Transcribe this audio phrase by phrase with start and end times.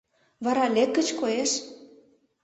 [0.45, 1.51] —Вара лекгыч коеш?